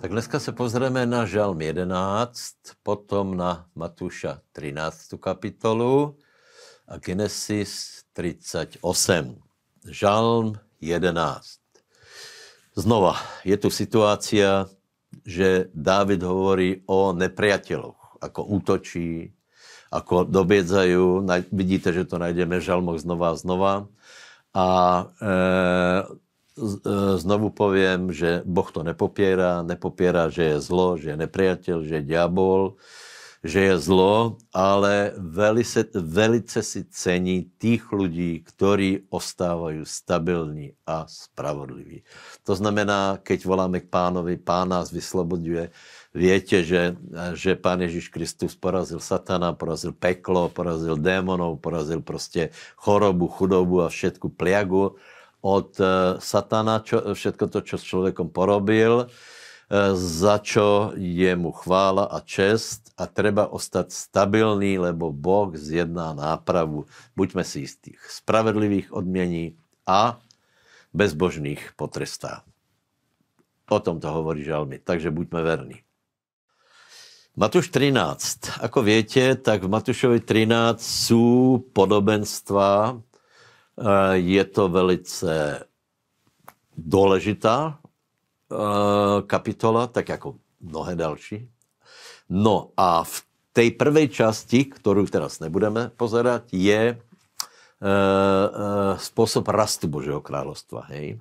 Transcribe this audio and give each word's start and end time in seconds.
Tak 0.00 0.10
dneska 0.10 0.40
se 0.40 0.52
pozrieme 0.56 1.04
na 1.04 1.28
Žalm 1.28 1.60
11, 1.60 1.92
potom 2.80 3.36
na 3.36 3.68
Matúša 3.76 4.40
13. 4.56 5.20
kapitolu 5.20 6.16
a 6.88 6.96
Genesis 6.96 8.00
38. 8.16 8.80
Žalm 9.84 10.56
11. 10.80 11.60
Znova, 12.80 13.20
je 13.44 13.52
tu 13.60 13.68
situácia, 13.68 14.72
že 15.20 15.68
Dávid 15.76 16.24
hovorí 16.24 16.80
o 16.88 17.12
nepriateľoch, 17.12 18.24
ako 18.24 18.40
útočí, 18.56 19.36
ako 19.92 20.24
dobiedzajú. 20.24 21.28
Vidíte, 21.52 21.92
že 21.92 22.08
to 22.08 22.16
nájdeme 22.16 22.56
v 22.56 22.64
žalmoch 22.64 23.04
znova 23.04 23.36
a 23.36 23.36
znova. 23.36 23.72
A 24.56 24.66
E, 25.20 25.32
znovu 27.20 27.52
poviem, 27.52 28.08
že 28.10 28.40
Boh 28.48 28.66
to 28.72 28.80
nepopiera, 28.80 29.60
nepopiera, 29.60 30.32
že 30.32 30.56
je 30.56 30.58
zlo, 30.64 30.96
že 30.96 31.12
je 31.12 31.16
nepriateľ, 31.20 31.76
že 31.84 31.94
je 32.00 32.08
diabol, 32.08 32.80
že 33.40 33.72
je 33.72 33.74
zlo, 33.80 34.36
ale 34.52 35.16
velice, 35.16 35.88
velice 35.96 36.60
si 36.60 36.84
cení 36.92 37.48
tých 37.56 37.88
ľudí, 37.88 38.44
ktorí 38.44 39.08
ostávajú 39.08 39.80
stabilní 39.88 40.76
a 40.84 41.08
spravodliví. 41.08 42.04
To 42.44 42.52
znamená, 42.52 43.16
keď 43.24 43.48
voláme 43.48 43.80
k 43.80 43.88
pánovi, 43.88 44.36
pán 44.36 44.76
nás 44.76 44.92
vysloboduje, 44.92 45.72
viete, 46.12 46.60
že, 46.60 47.00
že 47.32 47.56
pán 47.56 47.80
Ježiš 47.80 48.12
Kristus 48.12 48.52
porazil 48.52 49.00
satana, 49.00 49.56
porazil 49.56 49.96
peklo, 49.96 50.52
porazil 50.52 51.00
démonov, 51.00 51.64
porazil 51.64 52.04
proste 52.04 52.52
chorobu, 52.76 53.24
chudobu 53.24 53.80
a 53.80 53.88
všetku 53.88 54.36
pliagu 54.36 55.00
od 55.40 55.76
e, 55.80 55.84
satana, 56.20 56.84
čo, 56.84 57.16
všetko 57.16 57.44
to, 57.48 57.60
čo 57.64 57.76
s 57.80 57.84
človekom 57.84 58.28
porobil, 58.28 59.04
e, 59.04 59.06
za 59.96 60.40
čo 60.40 60.92
je 60.96 61.32
mu 61.36 61.52
chvála 61.52 62.08
a 62.08 62.20
čest 62.20 62.92
a 63.00 63.08
treba 63.08 63.48
ostať 63.48 63.92
stabilný, 63.92 64.76
lebo 64.76 65.08
Boh 65.08 65.52
zjedná 65.56 66.12
nápravu. 66.12 66.84
Buďme 67.16 67.44
si 67.44 67.64
istých. 67.64 68.00
Spravedlivých 68.08 68.92
odmiení 68.92 69.56
a 69.88 70.20
bezbožných 70.92 71.74
potrestá. 71.80 72.44
O 73.70 73.78
tom 73.78 74.02
to 74.02 74.10
hovorí 74.10 74.42
žalmy, 74.42 74.82
takže 74.82 75.14
buďme 75.14 75.40
verní. 75.46 75.78
Matúš 77.38 77.70
13. 77.70 78.58
Ako 78.58 78.82
viete, 78.82 79.38
tak 79.38 79.62
v 79.62 79.70
Matúšovi 79.70 80.18
13 80.18 80.82
sú 80.82 81.62
podobenstva, 81.70 82.98
je 84.12 84.44
to 84.44 84.68
velice 84.68 85.64
důležitá 86.76 87.78
eh, 87.78 88.56
kapitola, 89.26 89.86
tak 89.86 90.08
jako 90.08 90.36
mnohé 90.60 90.96
další. 90.96 91.48
No 92.28 92.70
a 92.76 93.04
v 93.04 93.22
tej 93.50 93.74
prvej 93.74 94.08
časti, 94.14 94.70
ktorú 94.70 95.02
teraz 95.10 95.42
nebudeme 95.42 95.90
pozerať, 95.98 96.54
je 96.54 96.94
e, 96.94 96.96
e, 96.96 97.90
spôsob 98.94 99.50
rastu 99.50 99.90
Božieho 99.90 100.22
kráľovstva. 100.22 100.86
Hej. 100.94 101.18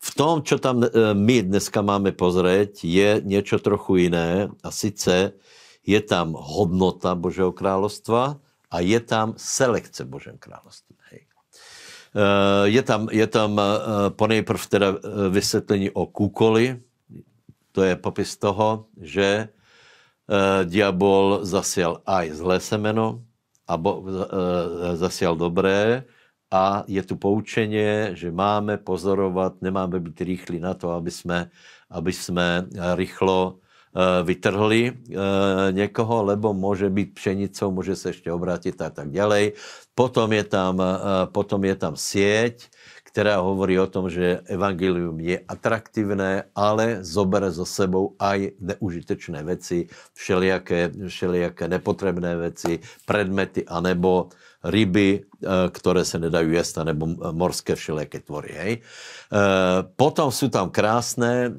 V 0.00 0.10
tom, 0.16 0.40
čo 0.40 0.56
tam 0.56 0.80
my 1.12 1.36
dneska 1.44 1.84
máme 1.84 2.16
pozrieť, 2.16 2.80
je 2.80 3.20
niečo 3.20 3.60
trochu 3.60 4.08
iné 4.08 4.48
a 4.64 4.72
sice 4.72 5.36
je 5.84 6.00
tam 6.00 6.32
hodnota 6.32 7.12
Božieho 7.12 7.52
kráľovstva 7.52 8.40
a 8.72 8.76
je 8.80 9.00
tam 9.04 9.36
selekce 9.36 10.08
Božieho 10.08 10.40
kráľovstva. 10.40 10.96
Eh, 11.12 11.27
je 12.64 12.82
tam, 12.82 13.08
je 13.12 13.26
tam 13.26 13.58
eh, 13.58 13.64
ponejprv 14.10 14.60
teda 14.66 14.88
eh, 14.88 14.98
vysvětlení 15.28 15.90
o 15.90 16.06
kúkoli, 16.06 16.80
to 17.72 17.82
je 17.84 17.96
popis 17.96 18.36
toho, 18.36 18.90
že 18.98 19.48
diabol 20.68 21.40
zasial 21.40 22.04
aj 22.04 22.36
zlé 22.36 22.60
semeno 22.60 23.24
a 23.64 23.80
bo, 23.80 24.04
zasial 24.92 25.32
dobré 25.40 26.04
a 26.52 26.84
je 26.84 27.00
tu 27.00 27.16
poučenie, 27.16 28.12
že 28.12 28.28
máme 28.28 28.76
pozorovat, 28.76 29.56
nemáme 29.64 30.00
být 30.00 30.20
rýchli 30.20 30.60
na 30.60 30.74
to, 30.76 30.92
aby 30.92 31.08
jsme, 31.08 31.48
aby 31.88 32.12
jsme 32.12 32.68
rýchlo 32.92 33.56
Eh, 33.56 33.67
vytrhli 34.22 34.92
eh, 34.92 35.16
někoho, 35.72 36.24
lebo 36.24 36.54
může 36.54 36.90
být 36.90 37.14
pšenicou, 37.14 37.70
může 37.70 37.96
se 37.96 38.08
ještě 38.08 38.32
obrátit 38.32 38.82
a 38.82 38.90
tak 38.90 39.10
ďalej. 39.10 39.52
Potom 39.94 40.32
je 40.32 40.44
tam, 40.44 40.80
eh, 40.80 40.86
potom 41.32 41.64
je 41.64 41.74
tam 41.74 41.96
sieť, 41.96 42.68
která 43.08 43.40
hovorí 43.40 43.80
o 43.80 43.88
tom, 43.88 44.10
že 44.12 44.44
evangelium 44.46 45.16
je 45.20 45.40
atraktívne, 45.48 46.44
ale 46.54 47.00
zobere 47.00 47.50
so 47.50 47.64
sebou 47.64 48.14
aj 48.20 48.52
neužitečné 48.60 49.42
veci, 49.42 49.88
všelijaké, 50.14 50.92
všelijaké 51.08 51.68
nepotrebné 51.68 52.36
veci, 52.36 52.78
predmety, 53.08 53.64
anebo 53.64 54.28
ryby, 54.58 55.22
ktoré 55.70 56.02
se 56.02 56.18
nedajú 56.18 56.50
jesť, 56.50 56.82
nebo 56.90 57.06
morské 57.30 57.78
všelijaké 57.78 58.26
tvory. 58.26 58.50
Hej. 58.58 58.72
Potom 59.94 60.34
sú 60.34 60.50
tam 60.50 60.74
krásne, 60.74 61.54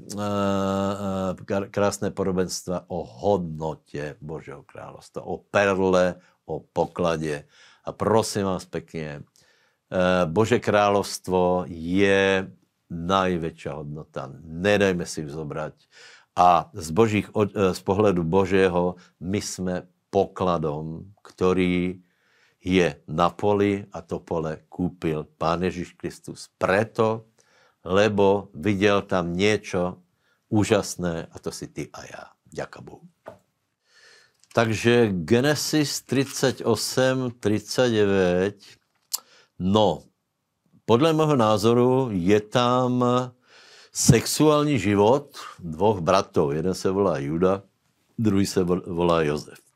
krásne 1.72 2.12
podobenstva 2.12 2.92
o 2.92 3.08
hodnote 3.08 4.20
Božieho 4.20 4.68
kráľovstva, 4.68 5.24
o 5.24 5.40
perle, 5.40 6.20
o 6.44 6.60
poklade. 6.60 7.48
A 7.88 7.96
prosím 7.96 8.52
vás 8.52 8.68
pekne, 8.68 9.24
Bože 10.28 10.60
kráľovstvo 10.60 11.72
je 11.72 12.52
najväčšia 12.92 13.72
hodnota. 13.80 14.28
Nedajme 14.44 15.08
si 15.08 15.24
ju 15.24 15.30
zobrať. 15.32 15.78
A 16.36 16.68
z, 16.76 16.90
božích, 16.92 17.28
z 17.56 17.82
pohledu 17.88 18.28
Božieho 18.28 19.00
my 19.24 19.40
sme 19.40 19.76
pokladom, 20.12 21.16
ktorý 21.24 22.02
je 22.60 22.96
na 23.08 23.30
poli 23.30 23.86
a 23.92 24.02
to 24.04 24.20
pole 24.20 24.68
kúpil 24.70 25.24
Pán 25.24 25.64
Ježiš 25.64 25.96
Kristus 25.96 26.52
preto, 26.60 27.32
lebo 27.88 28.52
videl 28.54 29.02
tam 29.08 29.32
niečo 29.32 30.04
úžasné 30.52 31.32
a 31.32 31.36
to 31.40 31.52
si 31.52 31.72
ty 31.72 31.88
a 31.94 32.00
ja. 32.04 32.24
Ďaká 32.50 32.82
Bohu. 32.82 33.06
Takže 34.54 35.14
Genesis 35.14 36.02
38, 36.02 36.66
39, 37.40 38.58
no, 39.60 40.04
podle 40.86 41.14
mého 41.14 41.36
názoru 41.36 42.10
je 42.12 42.42
tam 42.42 43.06
sexuální 43.94 44.80
život 44.80 45.38
dvoch 45.60 46.00
bratov. 46.00 46.52
Jeden 46.54 46.74
se 46.74 46.90
volá 46.90 47.18
Juda, 47.18 47.62
druhý 48.18 48.46
se 48.46 48.64
volá 48.64 49.22
Jozef. 49.22 49.69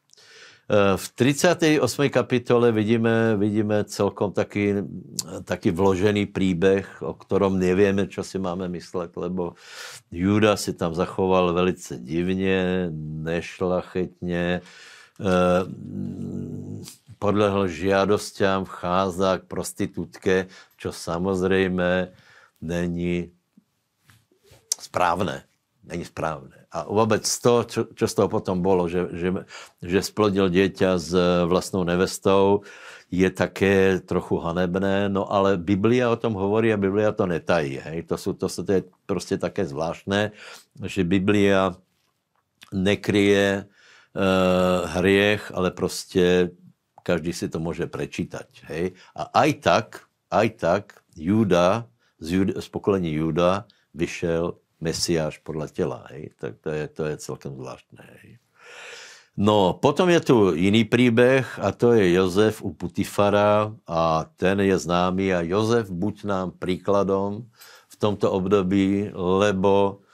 Eh, 0.63 0.97
v 0.97 1.06
38. 1.09 2.09
kapitole 2.09 2.72
vidíme, 2.72 3.35
vidíme 3.35 3.84
celkom 3.84 4.31
taký, 4.31 4.79
taký 5.44 5.75
vložený 5.75 6.31
príbeh, 6.31 7.03
o 7.03 7.12
ktorom 7.12 7.59
nevieme, 7.59 8.07
čo 8.07 8.24
si 8.24 8.40
máme 8.40 8.72
myslet, 8.72 9.12
lebo 9.19 9.59
Juda 10.07 10.56
si 10.56 10.72
tam 10.72 10.96
zachoval 10.96 11.53
velice 11.53 12.00
divně, 12.00 12.88
nešlachetně, 13.28 14.62
eh, 15.19 15.63
podlehl 17.19 17.68
žiadosťám, 17.68 18.66
vcházá 18.66 19.38
k 19.38 19.44
prostitutke, 19.44 20.47
čo 20.80 20.91
samozrejme 20.91 22.12
není 22.63 23.31
správne. 24.80 25.44
Není 25.83 26.05
správne 26.07 26.63
a 26.73 26.89
vôbec 26.89 27.21
to, 27.21 27.53
čo, 27.69 27.81
čo 27.94 28.05
z 28.09 28.13
toho 28.17 28.25
potom 28.25 28.66
bolo, 28.66 28.89
že, 28.89 29.13
že, 29.13 29.29
že 29.85 29.99
splodil 30.01 30.49
dieťa 30.49 30.97
s 30.97 31.13
vlastnou 31.45 31.85
nevestou, 31.85 32.66
je 33.13 33.29
také 33.29 34.01
trochu 34.01 34.41
hanebné, 34.41 35.05
no 35.05 35.29
ale 35.29 35.61
Biblia 35.61 36.09
o 36.09 36.17
tom 36.17 36.33
hovorí 36.33 36.73
a 36.73 36.81
Biblia 36.81 37.13
to 37.13 37.29
netají. 37.29 37.77
Hej? 37.77 38.09
To, 38.09 38.18
sú, 38.18 38.33
to, 38.33 38.50
sú, 38.50 38.65
to 38.65 38.81
je 38.81 38.89
proste 39.06 39.38
také 39.38 39.69
zvláštne, 39.69 40.33
že 40.81 41.06
Biblia 41.06 41.77
nekryje 42.74 43.45
e, 43.53 43.63
hriech, 44.97 45.53
ale 45.53 45.69
proste 45.69 46.57
každý 47.06 47.38
si 47.38 47.53
to 47.53 47.62
môže 47.62 47.85
prečítať. 47.85 48.65
Hej? 48.65 48.97
A 49.13 49.30
aj 49.45 49.50
tak, 49.62 49.88
aj 50.33 50.47
tak 50.57 50.83
Júda, 51.13 51.85
z, 52.18 52.41
Júda, 52.41 52.53
z 52.57 52.68
pokolení 52.74 53.13
Júda 53.13 53.69
vyšel 53.94 54.57
mesiáš 54.83 55.39
podľa 55.39 55.71
tela. 55.71 56.00
Hej? 56.12 56.35
Tak 56.35 56.59
to 56.59 56.69
je, 56.75 56.83
to 56.91 57.01
je 57.07 57.15
celkem 57.24 57.56
zvláštne. 57.56 58.03
Hej? 58.03 58.44
No, 59.33 59.74
potom 59.74 60.13
je 60.13 60.21
tu 60.21 60.35
iný 60.53 60.85
príbeh 60.85 61.47
a 61.57 61.74
to 61.74 61.97
je 61.97 62.13
Jozef 62.13 62.62
u 62.62 62.69
Putifara 62.69 63.74
a 63.89 64.30
ten 64.38 64.62
je 64.62 64.77
známy 64.77 65.33
a 65.33 65.41
Jozef 65.41 65.89
buď 65.89 66.15
nám 66.30 66.47
príkladom 66.59 67.50
v 67.89 67.95
tomto 67.97 68.30
období, 68.30 69.09
lebo 69.15 70.06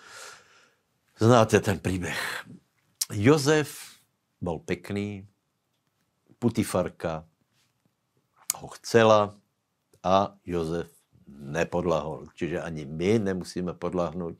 znáte 1.19 1.59
ten 1.59 1.83
príbeh. 1.83 2.15
Jozef 3.11 3.99
bol 4.39 4.63
pekný, 4.63 5.27
Putifarka 6.39 7.27
ho 8.55 8.71
chcela 8.79 9.35
a 9.99 10.39
Jozef 10.47 10.98
nepodlahol. 11.37 12.29
Čiže 12.33 12.61
ani 12.63 12.85
my 12.89 13.31
nemusíme 13.33 13.77
podľahnuť. 13.77 14.35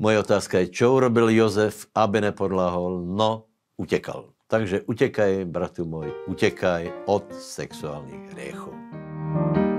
Moje 0.00 0.16
otázka 0.16 0.64
je, 0.64 0.72
čo 0.72 0.96
urobil 0.96 1.28
Jozef, 1.28 1.88
aby 1.92 2.24
nepodlahol? 2.24 3.04
No, 3.04 3.52
utekal. 3.76 4.32
Takže 4.50 4.82
utekaj, 4.88 5.46
bratu 5.46 5.86
môj, 5.86 6.10
utekaj 6.26 6.90
od 7.06 7.28
sexuálnych 7.30 8.34
hriechov. 8.34 8.74
thank 9.30 9.56
you 9.56 9.69